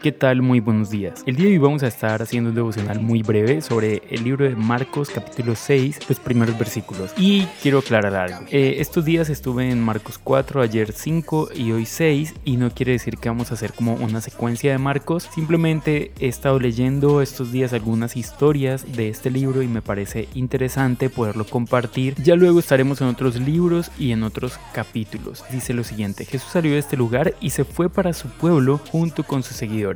[0.00, 0.42] ¿Qué tal?
[0.42, 1.24] Muy buenos días.
[1.26, 4.44] El día de hoy vamos a estar haciendo un devocional muy breve sobre el libro
[4.44, 7.12] de Marcos capítulo 6, los primeros versículos.
[7.16, 8.46] Y quiero aclarar algo.
[8.48, 12.92] Eh, estos días estuve en Marcos 4, ayer 5 y hoy 6 y no quiere
[12.92, 15.28] decir que vamos a hacer como una secuencia de Marcos.
[15.34, 21.10] Simplemente he estado leyendo estos días algunas historias de este libro y me parece interesante
[21.10, 22.14] poderlo compartir.
[22.22, 25.42] Ya luego estaremos en otros libros y en otros capítulos.
[25.50, 29.24] Dice lo siguiente, Jesús salió de este lugar y se fue para su pueblo junto
[29.24, 29.88] con sus seguidores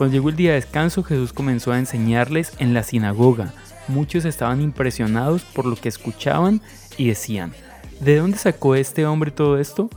[0.00, 3.52] cuando llegó el día de descanso, Jesús comenzó a enseñarles en la sinagoga.
[3.86, 6.62] Muchos estaban impresionados por lo que escuchaban
[6.96, 7.52] y decían,
[8.00, 9.90] ¿de dónde sacó este hombre todo esto?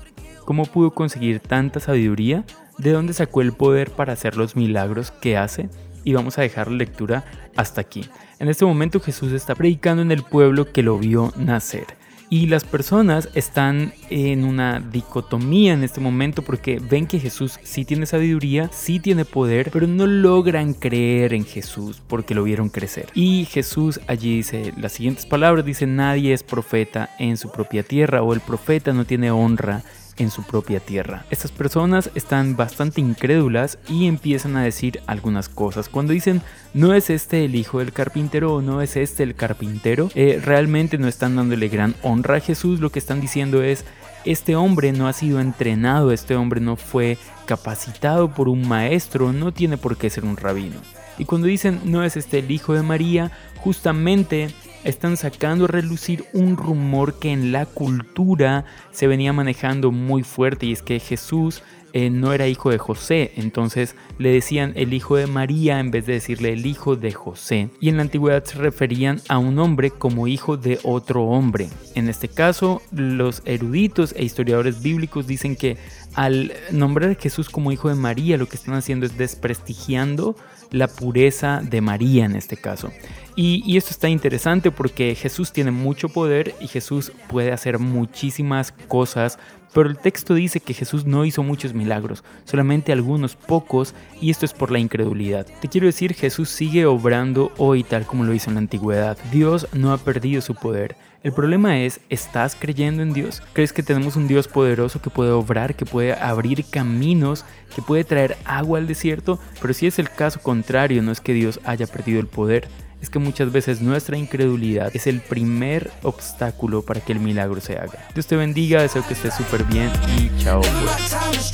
[0.43, 2.43] ¿Cómo pudo conseguir tanta sabiduría?
[2.77, 5.70] ¿De dónde sacó el poder para hacer los milagros que hace?
[6.04, 7.23] Y vamos a dejar la lectura
[7.55, 8.09] hasta aquí.
[8.40, 11.85] En este momento Jesús está predicando en el pueblo que lo vio nacer.
[12.33, 17.85] Y las personas están en una dicotomía en este momento porque ven que Jesús sí
[17.85, 23.05] tiene sabiduría, sí tiene poder, pero no logran creer en Jesús porque lo vieron crecer.
[23.13, 28.23] Y Jesús allí dice las siguientes palabras, dice, nadie es profeta en su propia tierra
[28.23, 29.84] o el profeta no tiene honra
[30.17, 31.25] en su propia tierra.
[31.29, 35.89] Estas personas están bastante incrédulas y empiezan a decir algunas cosas.
[35.89, 36.41] Cuando dicen
[36.73, 40.97] no es este el hijo del carpintero o no es este el carpintero, eh, realmente
[40.97, 42.79] no están dándole gran honra a Jesús.
[42.79, 43.85] Lo que están diciendo es
[44.25, 49.51] este hombre no ha sido entrenado, este hombre no fue capacitado por un maestro, no
[49.51, 50.79] tiene por qué ser un rabino.
[51.17, 54.49] Y cuando dicen no es este el hijo de María, justamente
[54.84, 60.65] están sacando a relucir un rumor que en la cultura se venía manejando muy fuerte
[60.65, 61.63] y es que Jesús
[61.95, 66.07] eh, no era hijo de José, entonces le decían el hijo de María en vez
[66.07, 67.69] de decirle el hijo de José.
[67.79, 71.69] Y en la antigüedad se referían a un hombre como hijo de otro hombre.
[71.94, 75.78] En este caso, los eruditos e historiadores bíblicos dicen que
[76.16, 80.35] al nombrar a Jesús como hijo de María, lo que están haciendo es desprestigiando
[80.72, 82.91] la pureza de María en este caso.
[83.35, 89.40] Y, esto está interesante porque Jesús tiene mucho poder y Jesús puede hacer muchísimas cosas,
[89.73, 94.45] pero el texto dice que Jesús no hizo muchos milagros, solamente algunos pocos, y esto
[94.45, 95.45] es por la incredulidad.
[95.61, 99.17] Te quiero decir, Jesús sigue obrando hoy tal como lo hizo en la antigüedad.
[99.31, 100.95] Dios no ha perdido su poder.
[101.23, 103.41] El problema es, ¿estás creyendo en Dios?
[103.53, 108.03] ¿Crees que tenemos un Dios poderoso que puede obrar, que puede abrir caminos, que puede
[108.03, 109.40] traer agua al desierto?
[109.61, 112.67] Pero si es el caso contrario, no es que Dios haya perdido el poder,
[113.03, 117.78] es que muchas veces nuestra incredulidad es el primer obstáculo para que el milagro se
[117.78, 118.08] haga.
[118.14, 120.62] Dios te bendiga, deseo que estés súper bien y chao.
[120.62, 121.53] Pues.